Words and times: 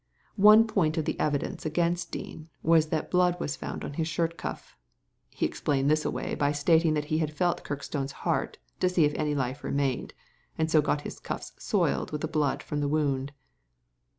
One 0.41 0.65
point 0.65 0.97
of 0.97 1.05
the 1.05 1.19
evidence 1.19 1.63
against 1.63 2.11
Dean 2.11 2.49
was 2.63 2.87
that 2.87 3.11
blood 3.11 3.39
was 3.39 3.55
found 3.55 3.83
on 3.85 3.93
his 3.93 4.07
shirt 4.07 4.35
cuff. 4.35 4.75
He 5.29 5.45
explained 5.45 5.91
this 5.91 6.03
away 6.05 6.33
by 6.33 6.53
stating 6.53 6.95
that 6.95 7.05
he 7.13 7.19
had 7.19 7.31
felt 7.37 7.63
Kirkstone's 7.63 8.11
heart 8.25 8.57
to 8.79 8.89
see 8.89 9.05
if 9.05 9.13
any 9.13 9.35
life 9.35 9.63
remained, 9.63 10.15
and 10.57 10.71
so 10.71 10.81
got 10.81 11.01
his 11.01 11.19
cuffs 11.19 11.53
soiled 11.59 12.09
Mrith 12.11 12.21
the 12.21 12.27
blood 12.27 12.63
from 12.63 12.79
the 12.79 12.87
wound." 12.87 13.31